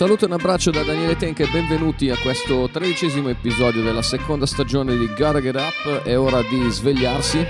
[0.00, 4.46] Saluto e un abbraccio da Daniele Tenke e benvenuti a questo tredicesimo episodio della seconda
[4.46, 6.04] stagione di Gotta Get Up.
[6.04, 7.46] È ora di svegliarsi.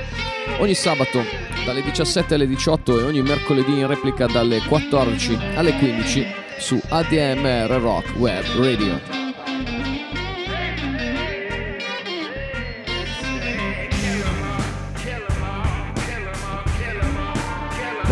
[0.58, 1.22] Ogni sabato
[1.64, 6.26] dalle 17 alle 18 e ogni mercoledì in replica dalle 14 alle 15
[6.58, 9.19] su ADMR Rock Web Radio.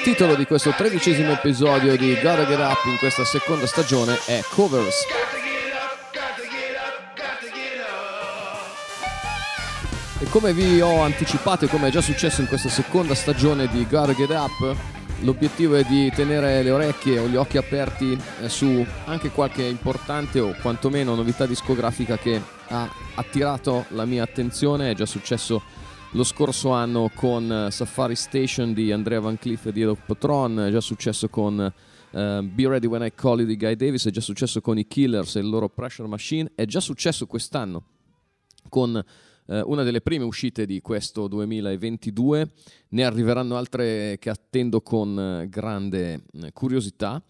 [0.01, 5.05] titolo di questo tredicesimo episodio di Gotta Get Up in questa seconda stagione è Covers.
[10.19, 13.85] E come vi ho anticipato e come è già successo in questa seconda stagione di
[13.85, 14.75] Gotta Get Up,
[15.19, 20.39] l'obiettivo è di tenere le orecchie o gli occhi aperti eh, su anche qualche importante
[20.39, 25.61] o quantomeno novità discografica che ha attirato la mia attenzione, è già successo
[26.15, 30.59] lo scorso anno con eh, Safari Station di Andrea Van Cliff e di Edo Patron,
[30.59, 34.11] è già successo con uh, Be Ready When I Call You di Guy Davis, è
[34.11, 37.83] già successo con i Killers e il loro Pressure Machine, è già successo quest'anno
[38.69, 42.51] con uh, una delle prime uscite di questo 2022,
[42.89, 47.23] ne arriveranno altre che attendo con grande curiosità.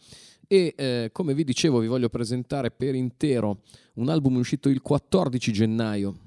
[0.46, 3.62] E eh, come vi dicevo, vi voglio presentare per intero
[3.94, 6.23] un album uscito il 14 gennaio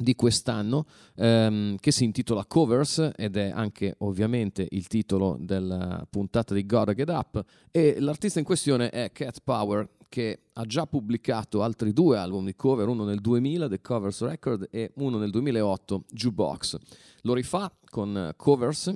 [0.00, 6.54] di quest'anno ehm, che si intitola Covers ed è anche ovviamente il titolo della puntata
[6.54, 11.62] di Gotta Get Up e l'artista in questione è Cat Power che ha già pubblicato
[11.62, 16.04] altri due album di cover, uno nel 2000, The Covers Record, e uno nel 2008,
[16.10, 16.76] Jukebox.
[17.22, 18.92] Lo rifà con Covers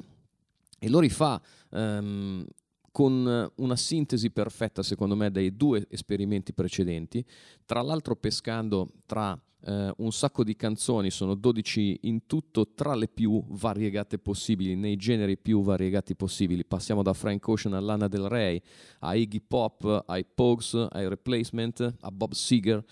[0.77, 2.45] e lo rifà ehm,
[2.91, 7.25] con una sintesi perfetta, secondo me, dei due esperimenti precedenti,
[7.65, 13.09] tra l'altro pescando tra eh, un sacco di canzoni, sono 12 in tutto, tra le
[13.09, 16.65] più variegate possibili, nei generi più variegati possibili.
[16.65, 18.61] Passiamo da Frank Ocean a Lana Del Rey,
[19.01, 22.85] a Iggy Pop, ai Pogues, ai Replacement, a Bob Seger.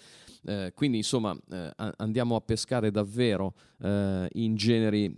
[0.44, 5.16] Eh, quindi insomma eh, andiamo a pescare davvero eh, in generi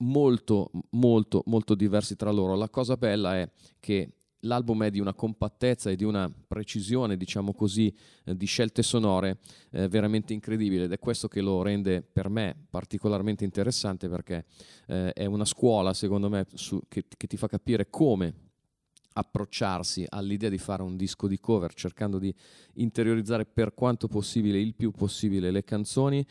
[0.00, 2.54] molto molto molto diversi tra loro.
[2.56, 7.52] La cosa bella è che l'album è di una compattezza e di una precisione, diciamo
[7.52, 9.38] così, eh, di scelte sonore
[9.70, 10.84] eh, veramente incredibile.
[10.84, 14.44] Ed è questo che lo rende per me particolarmente interessante perché
[14.86, 18.48] eh, è una scuola, secondo me, su, che, che ti fa capire come
[19.12, 22.32] approcciarsi all'idea di fare un disco di cover cercando di
[22.74, 26.24] interiorizzare per quanto possibile, il più possibile, le canzoni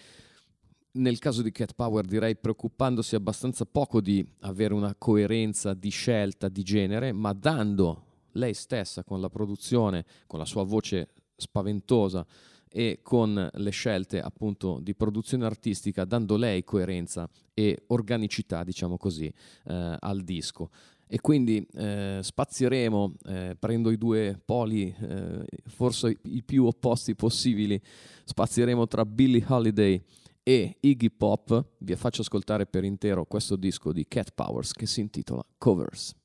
[0.92, 6.50] nel caso di Cat Power direi preoccupandosi abbastanza poco di avere una coerenza di scelta
[6.50, 12.26] di genere, ma dando lei stessa con la produzione, con la sua voce spaventosa
[12.72, 19.32] e con le scelte appunto di produzione artistica, dando lei coerenza e organicità, diciamo così,
[19.66, 20.70] eh, al disco.
[21.12, 27.82] E quindi eh, spazieremo, eh, prendo i due poli, eh, forse i più opposti possibili,
[28.26, 30.04] spazieremo tra Billie Holiday
[30.50, 35.00] e Iggy Pop, vi faccio ascoltare per intero questo disco di Cat Powers che si
[35.00, 36.19] intitola Covers.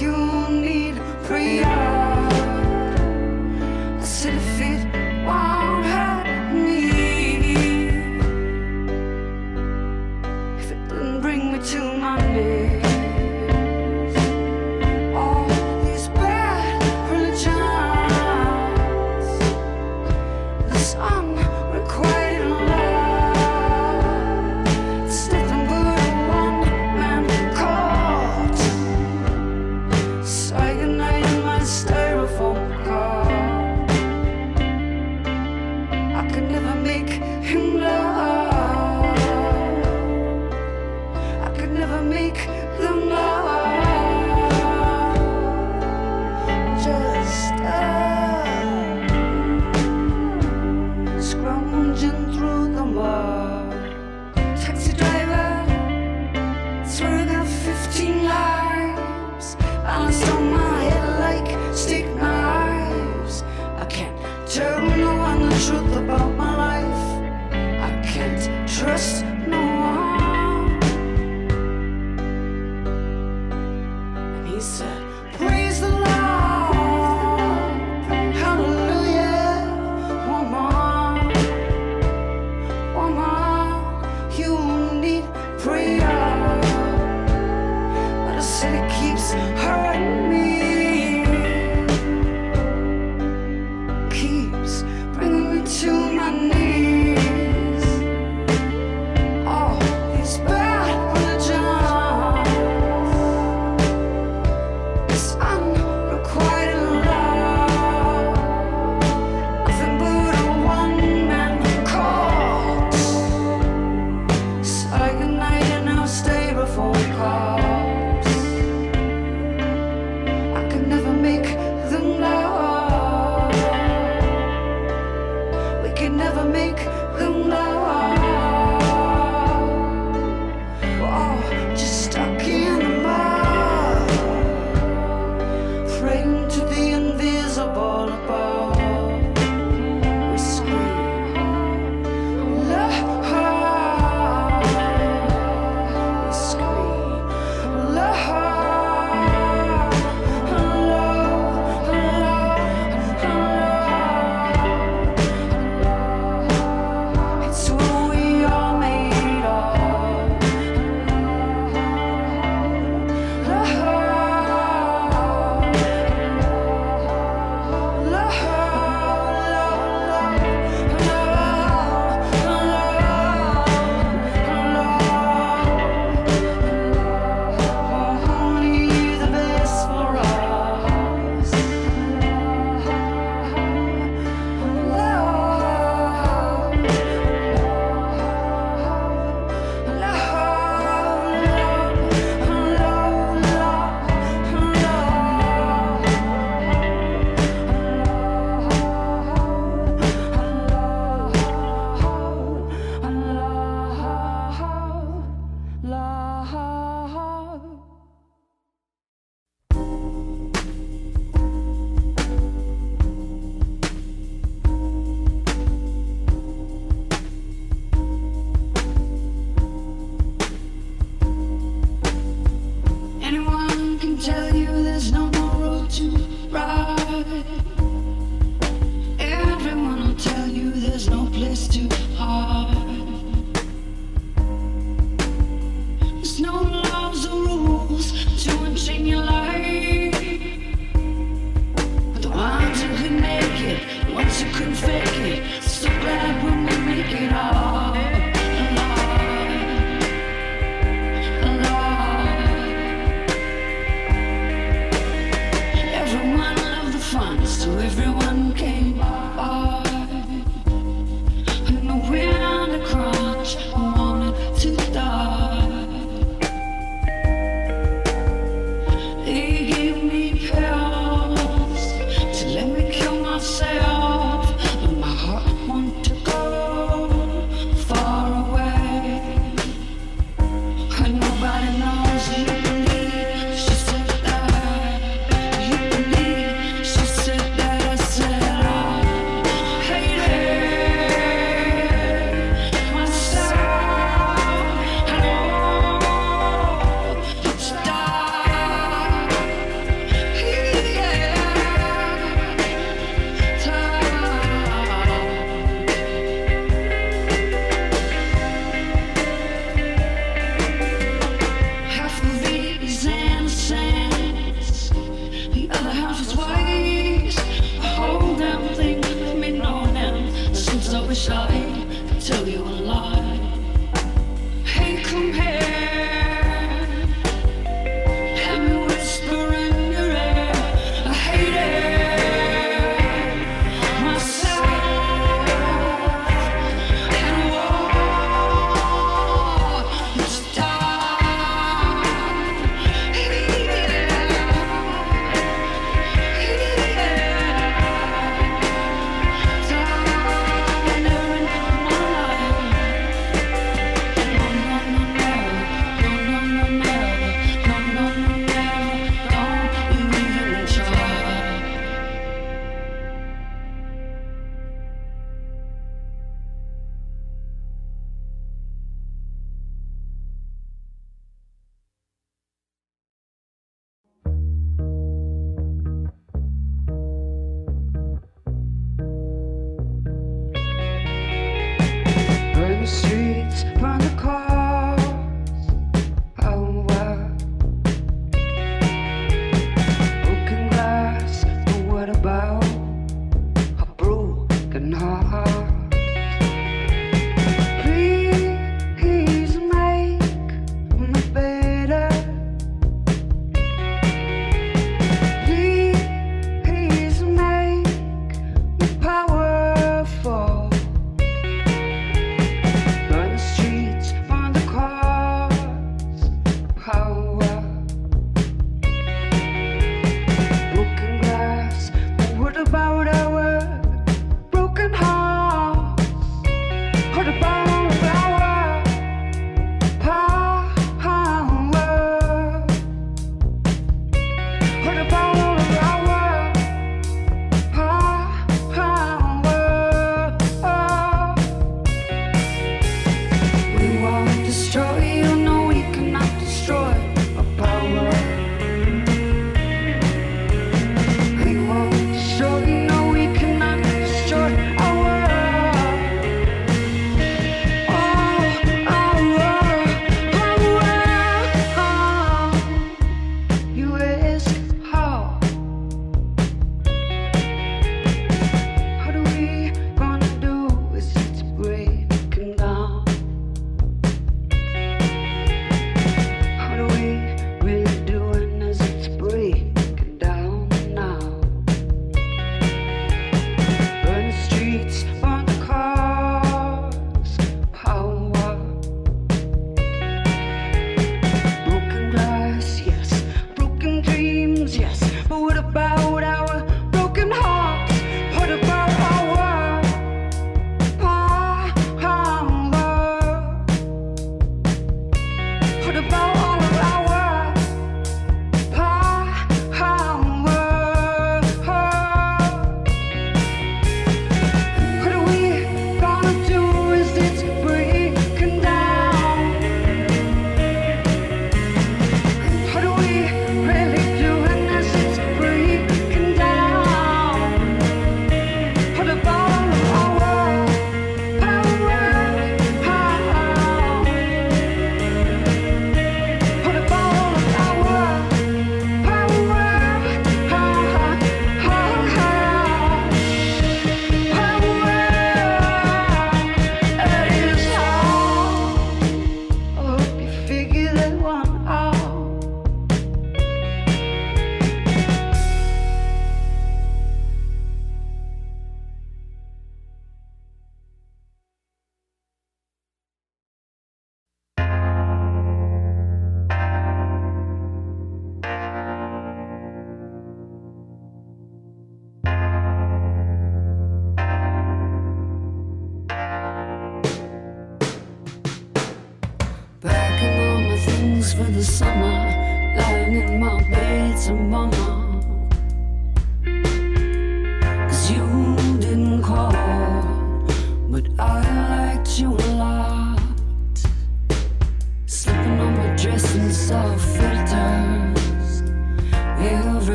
[0.00, 0.33] You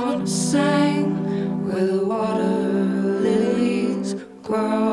[0.00, 0.26] gonna
[1.66, 2.42] where the water
[3.22, 4.83] lilies grow.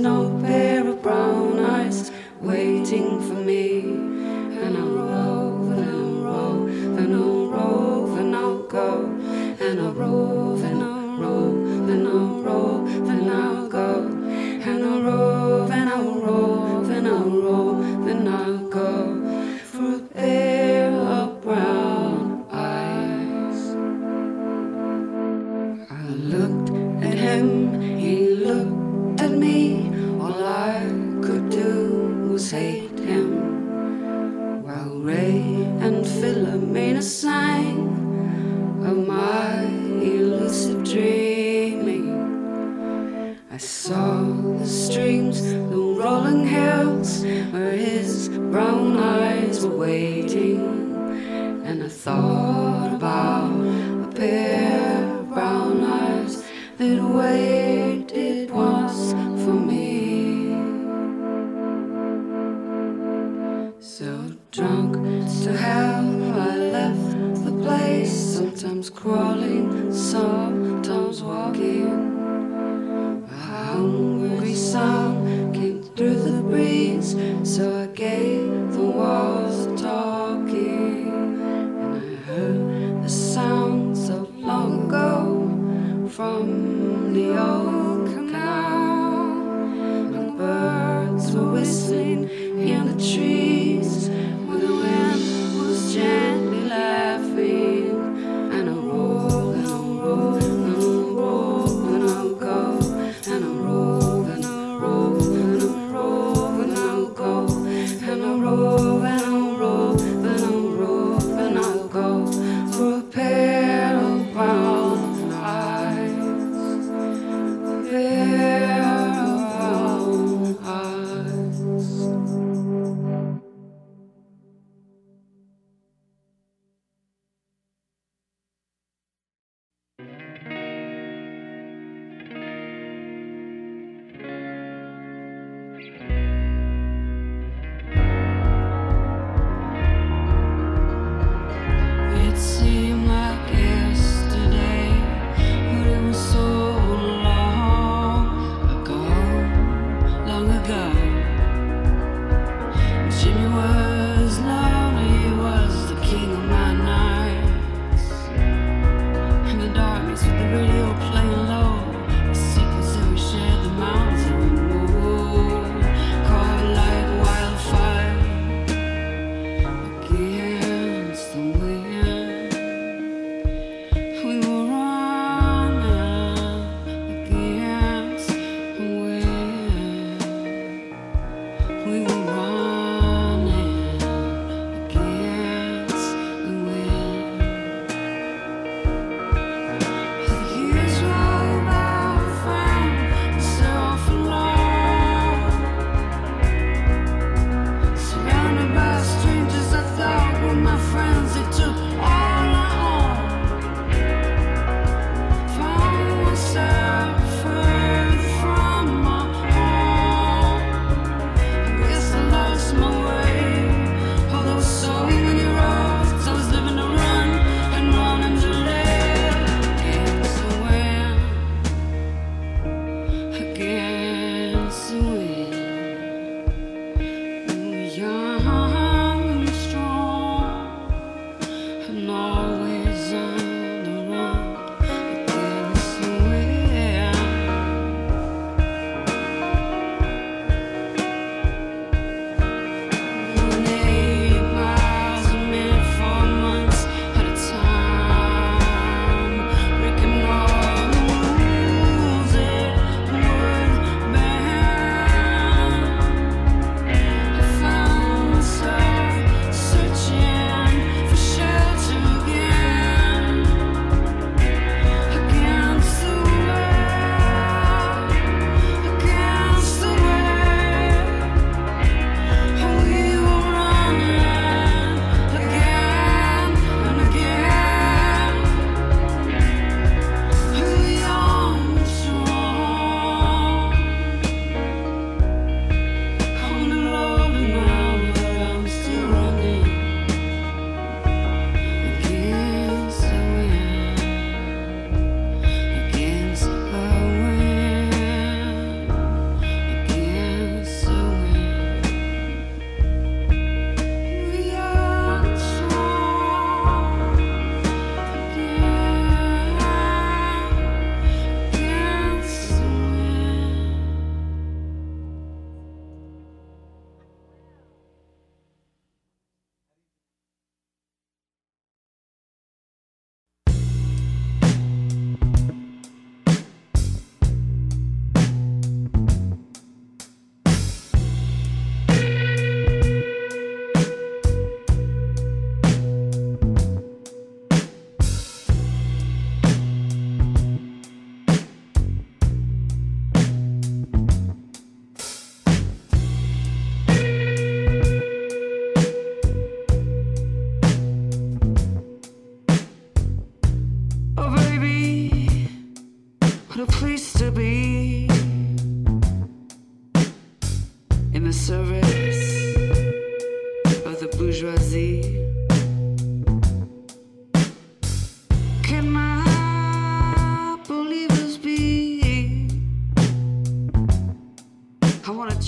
[0.00, 0.59] no pain.
[46.30, 50.94] rolling hills where his brown eyes were waiting.
[51.64, 56.44] And I thought about a pair of brown eyes
[56.78, 57.79] that waited.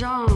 [0.04, 0.31] I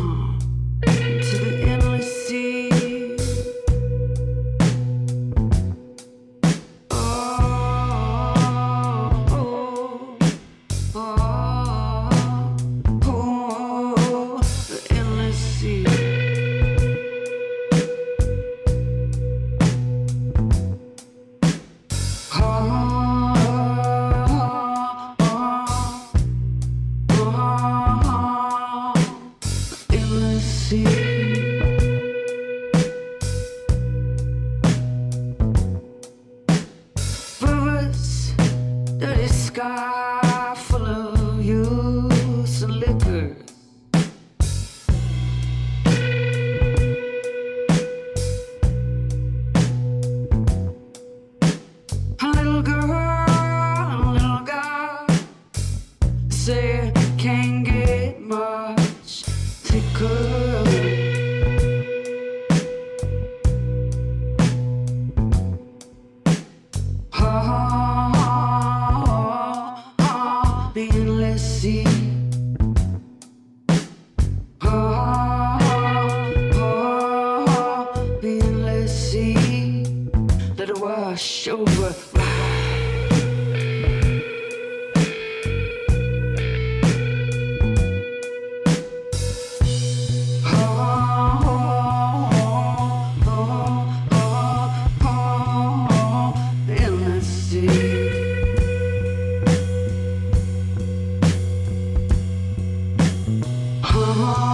[104.16, 104.45] In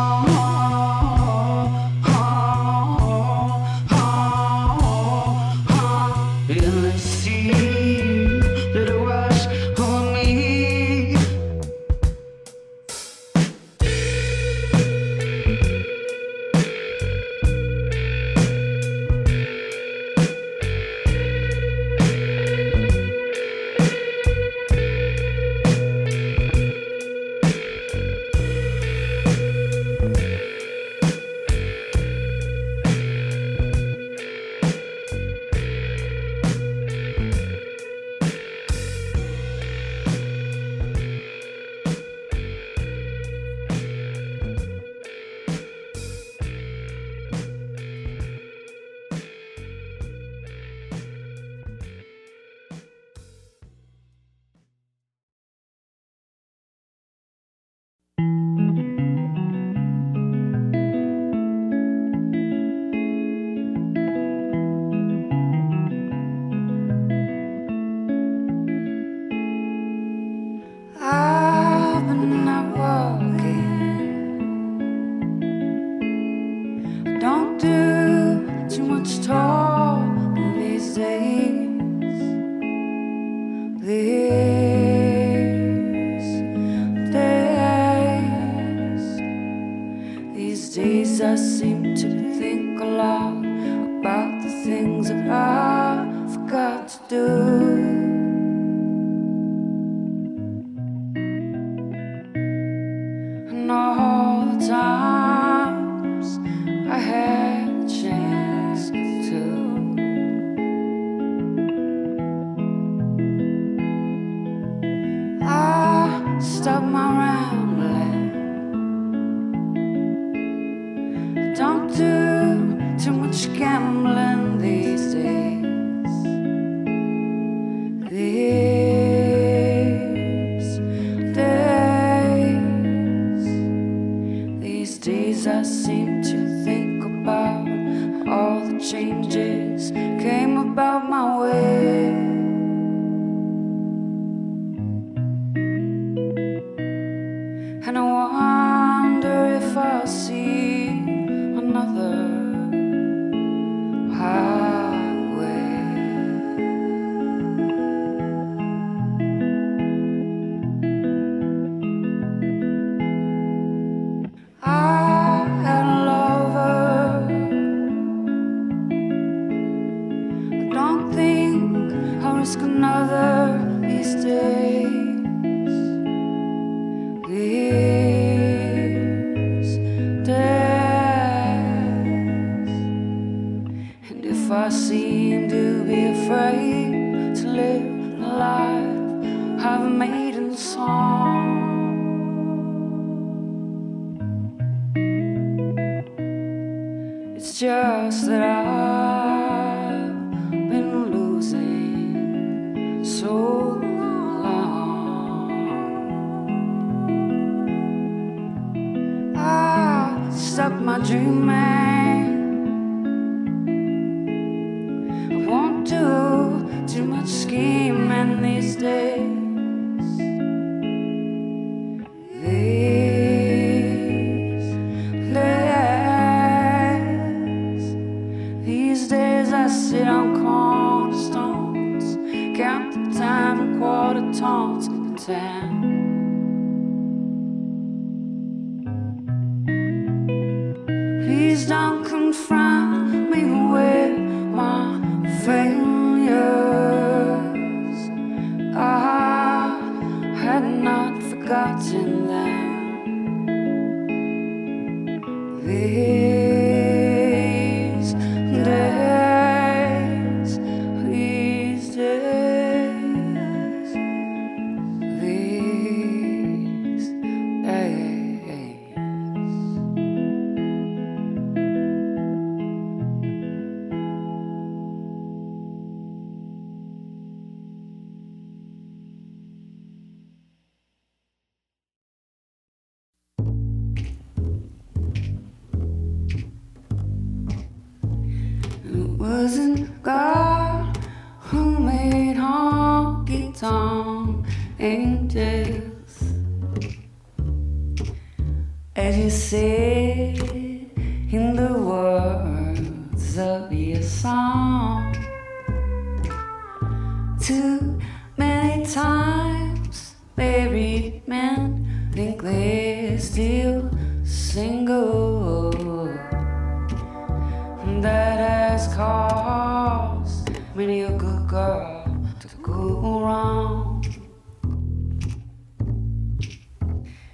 [217.26, 219.31] scheming these days.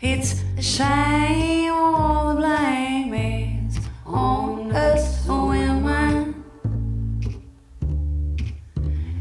[0.00, 6.44] It's a shame all the blame is on us women.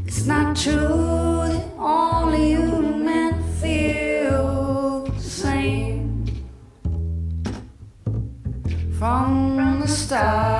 [0.06, 6.24] It's not true that only you men feel the same
[8.98, 10.57] from the start.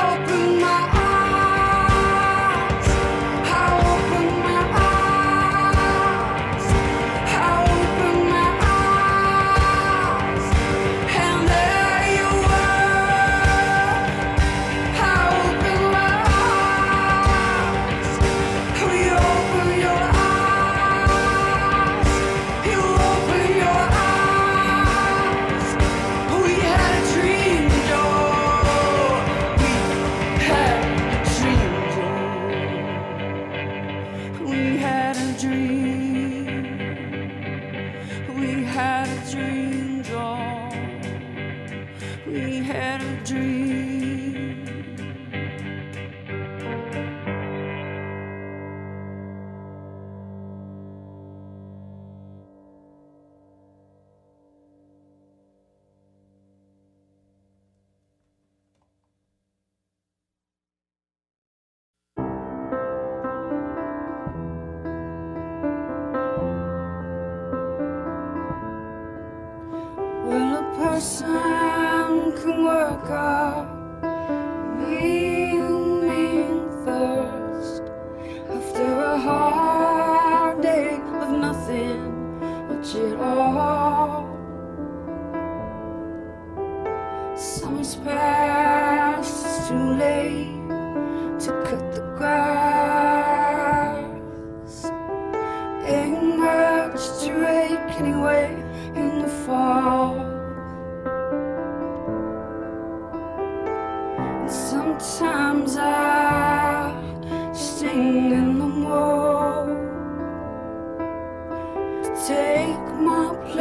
[0.00, 0.29] hope.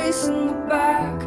[0.09, 1.18] Here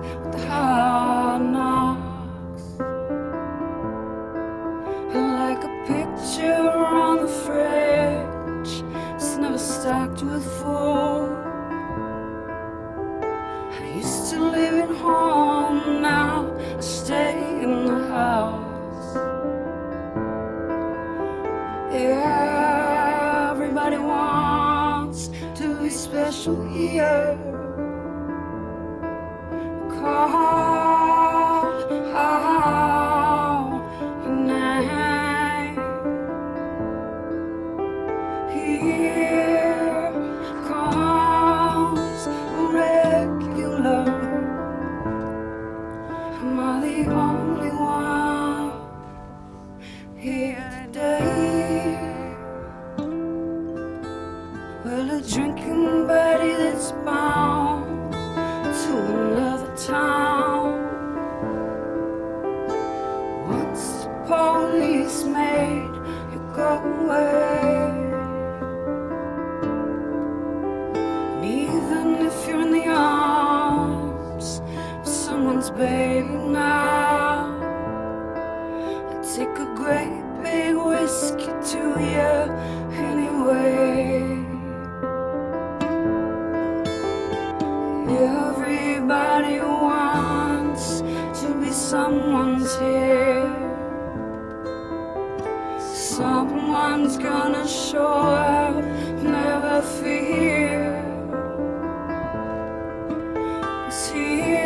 [104.23, 104.62] see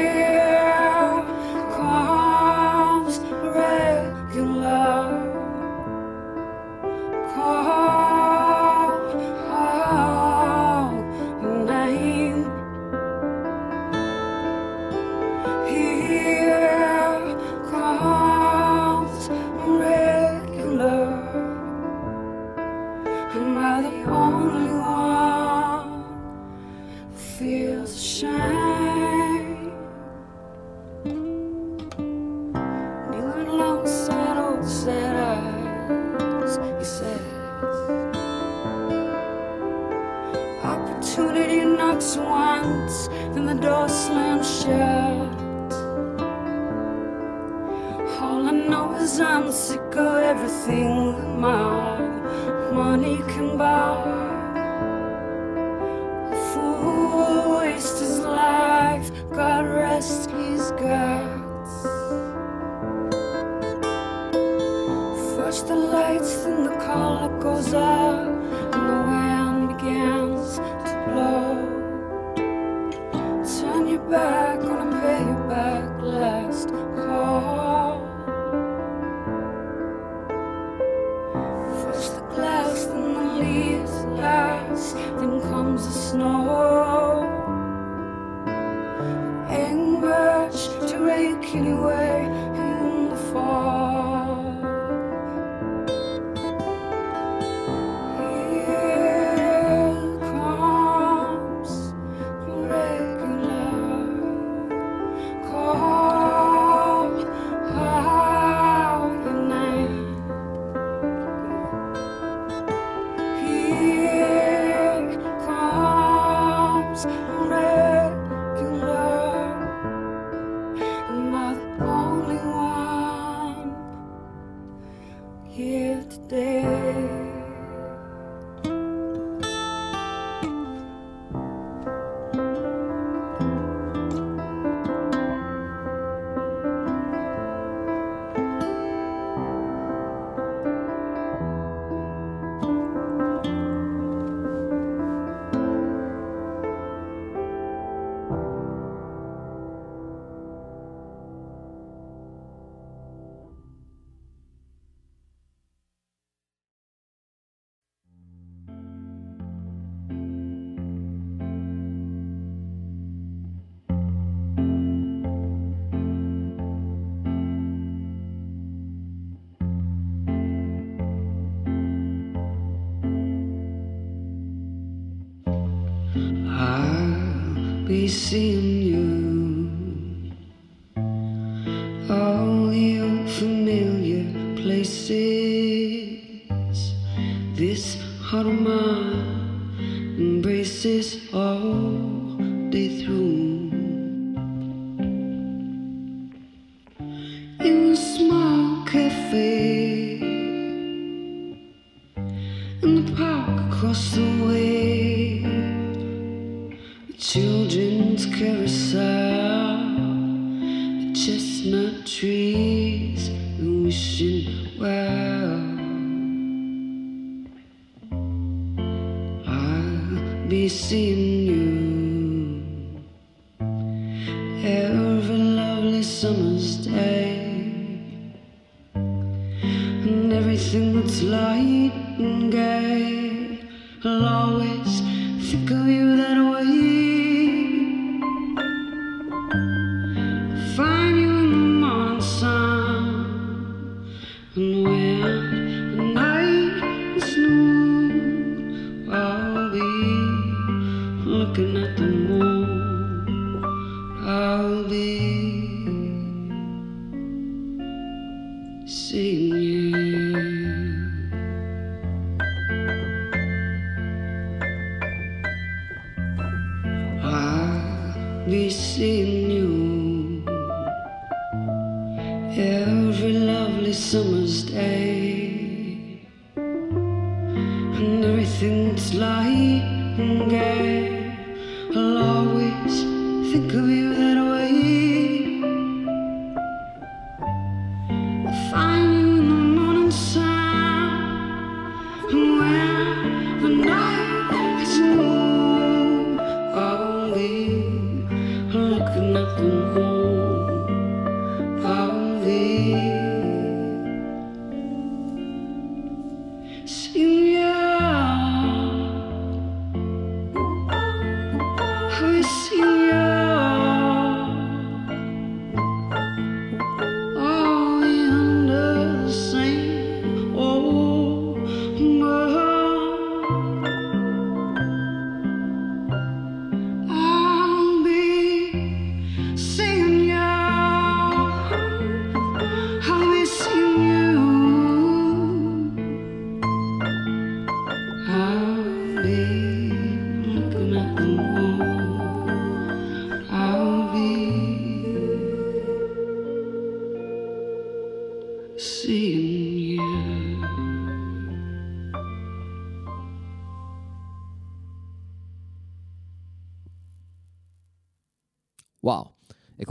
[220.49, 221.76] be seeing you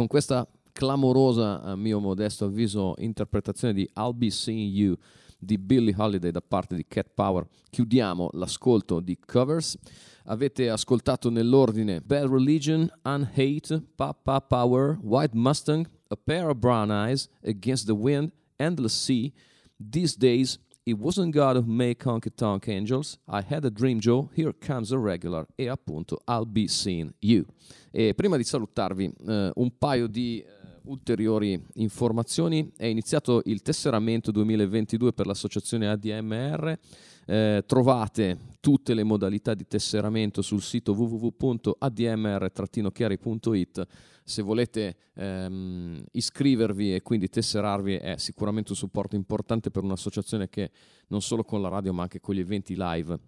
[0.05, 4.95] con questa clamorosa, a mio modesto avviso, interpretazione di I'll Be Seeing You
[5.39, 9.77] di Billie Holiday da parte di Cat Power, chiudiamo l'ascolto di covers.
[10.25, 17.27] Avete ascoltato nell'ordine Bad Religion, Unhate, Papa Power, White Mustang, A Pair of Brown Eyes,
[17.43, 19.33] Against the Wind, Endless Sea,
[19.77, 24.29] These Days, It Wasn't God Who Made Honky Tonk Angels, I Had a Dream Joe,
[24.35, 27.43] Here Comes a Regular e appunto I'll Be Seeing You.
[27.89, 30.45] E prima di salutarvi eh, un paio di eh,
[30.83, 32.71] ulteriori informazioni.
[32.77, 36.77] È iniziato il tesseramento 2022 per l'associazione ADMR.
[37.25, 43.87] Eh, trovate tutte le modalità di tesseramento sul sito www.admr-chiari.it.
[44.27, 50.71] Se volete ehm, iscrivervi e quindi tesserarvi è sicuramente un supporto importante per un'associazione che
[51.09, 53.19] non solo con la radio ma anche con gli eventi live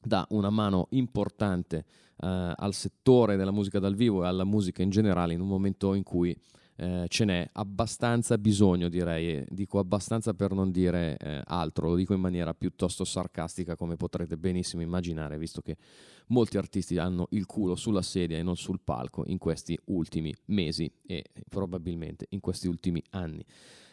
[0.00, 1.84] dà una mano importante
[2.16, 5.92] eh, al settore della musica dal vivo e alla musica in generale in un momento
[5.92, 6.34] in cui
[6.82, 12.12] eh, ce n'è abbastanza bisogno, direi, dico abbastanza per non dire eh, altro, lo dico
[12.12, 15.76] in maniera piuttosto sarcastica come potrete benissimo immaginare, visto che
[16.28, 20.92] molti artisti hanno il culo sulla sedia e non sul palco in questi ultimi mesi
[21.06, 23.44] e probabilmente in questi ultimi anni.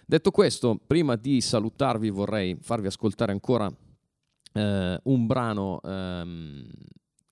[0.03, 3.71] Detto questo, prima di salutarvi vorrei farvi ascoltare ancora
[4.51, 6.67] eh, un brano ehm,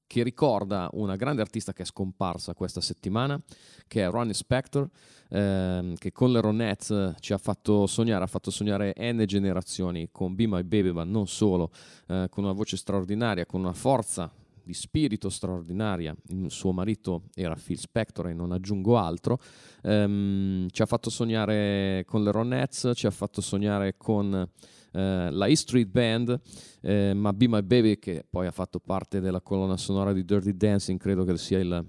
[0.07, 3.39] che ricorda una grande artista che è scomparsa questa settimana,
[3.87, 4.89] che è Ronnie Spector,
[5.29, 10.33] ehm, che con le Ronettes ci ha fatto sognare, ha fatto sognare N generazioni con
[10.33, 11.71] Be My Baby, ma non solo,
[12.07, 14.31] eh, con una voce straordinaria, con una forza
[14.67, 16.13] di spirito straordinaria.
[16.29, 19.39] Il suo marito era Phil Spector e non aggiungo altro.
[19.83, 24.49] Um, ci ha fatto sognare con le Ronettes, ci ha fatto sognare con
[24.97, 26.39] eh, la E Street Band,
[26.81, 30.57] eh, ma Be My Baby, che poi ha fatto parte della colonna sonora di Dirty
[30.57, 31.85] Dancing, credo che sia il,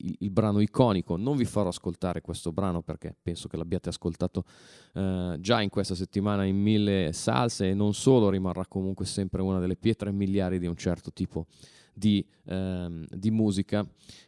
[0.00, 1.16] il, il brano iconico.
[1.16, 4.44] Non vi farò ascoltare questo brano perché penso che l'abbiate ascoltato
[4.92, 9.58] eh, già in questa settimana in mille salse e non solo, rimarrà comunque sempre una
[9.58, 11.46] delle pietre miliari di un certo tipo
[11.94, 13.86] di, ehm, di musica.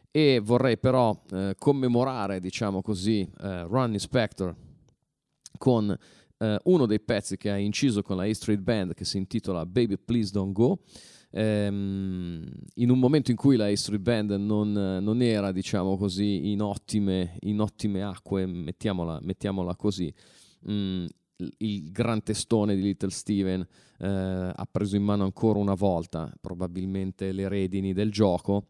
[0.09, 4.55] E vorrei però eh, commemorare, diciamo così, eh, Ronnie Spector
[5.57, 5.95] con
[6.53, 9.65] eh, uno dei pezzi che ha inciso con la A Street Band che si intitola
[9.65, 10.79] Baby Please Don't Go.
[11.31, 16.61] Ehm, in un momento in cui la Street Band non, non era, diciamo così, in
[16.61, 20.13] ottime, in ottime acque, mettiamola, mettiamola così.
[20.69, 21.05] Mm,
[21.57, 23.67] il gran testone di Little Steven
[23.99, 28.67] eh, ha preso in mano ancora una volta probabilmente le redini del gioco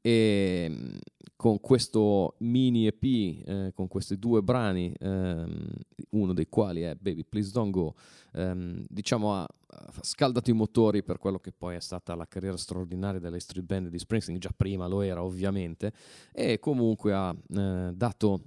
[0.00, 0.96] e mm,
[1.36, 5.68] con questo mini EP, eh, con questi due brani, ehm,
[6.10, 7.94] uno dei quali è Baby Please Don't Go,
[8.32, 12.56] ehm, diciamo ha, ha, scaldato i motori per quello che poi è stata la carriera
[12.56, 15.92] straordinaria delle street band di Springsteen, già prima lo era ovviamente,
[16.32, 18.40] e comunque ha eh, dato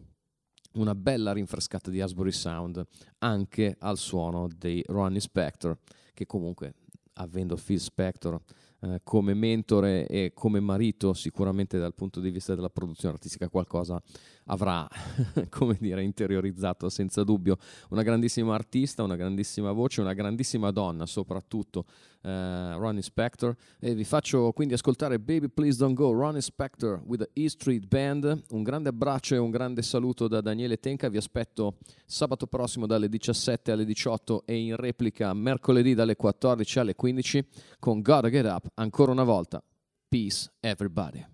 [0.73, 2.85] una bella rinfrescata di Asbury Sound
[3.19, 5.77] anche al suono dei Ronnie Spector,
[6.13, 6.73] che comunque
[7.13, 8.41] avendo Phil Spector
[8.81, 14.01] eh, come mentore e come marito sicuramente dal punto di vista della produzione artistica qualcosa
[14.45, 14.87] avrà
[15.49, 17.57] come dire interiorizzato senza dubbio.
[17.89, 21.85] Una grandissima artista una grandissima voce una grandissima donna soprattutto
[22.21, 23.55] eh, Ronnie Spector.
[23.79, 27.85] E vi faccio quindi ascoltare Baby Please Don't Go Ronnie Spector with the E Street
[27.87, 28.43] Band.
[28.49, 31.09] Un grande abbraccio e un grande saluto da Daniele Tenca.
[31.09, 36.95] Vi aspetto sabato prossimo dalle 17 alle 18 e in replica mercoledì dalle 14 alle
[36.95, 37.45] 15
[37.79, 39.61] con Gotta Get Up ancora una volta
[40.07, 41.25] peace everybody